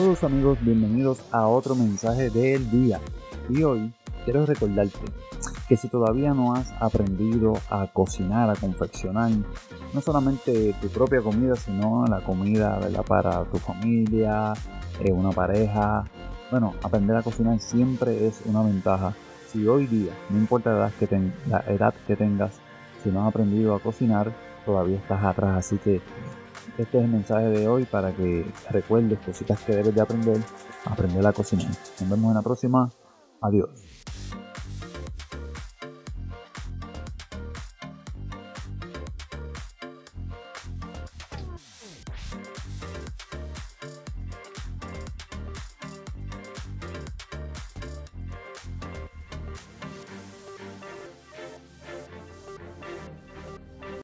[0.00, 2.98] Saludos amigos, bienvenidos a otro mensaje del día.
[3.50, 3.92] Y hoy
[4.24, 4.98] quiero recordarte
[5.68, 9.30] que si todavía no has aprendido a cocinar, a confeccionar,
[9.92, 14.54] no solamente tu propia comida, sino la comida para tu familia,
[15.04, 16.06] eh, una pareja,
[16.50, 19.12] bueno, aprender a cocinar siempre es una ventaja.
[19.52, 22.52] Si hoy día, no importa la edad que, la edad que tengas,
[23.04, 24.32] si no has aprendido a cocinar,
[24.64, 25.58] todavía estás atrás.
[25.58, 26.00] Así que
[26.78, 30.38] este es el mensaje de hoy para que recuerdes cositas que debes de aprender,
[30.84, 31.68] aprender a cocinar.
[32.00, 32.90] Nos vemos en la próxima.
[33.40, 33.89] Adiós.